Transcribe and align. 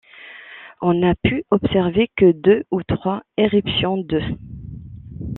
On 0.81 0.95
n'a 0.95 1.13
pu 1.13 1.43
observer 1.51 2.09
que 2.17 2.31
deux 2.31 2.63
ou 2.71 2.81
trois 2.81 3.21
éruptions 3.37 3.97
de'. 3.97 4.19